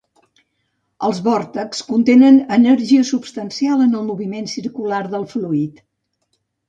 Els 1.07 1.17
vòrtexs 1.27 1.83
contenen 1.89 2.39
energia 2.57 3.03
substancial 3.11 3.85
en 3.87 3.93
el 4.01 4.09
moviment 4.09 4.51
circular 4.55 5.03
del 5.13 5.29
fluid. 5.35 5.85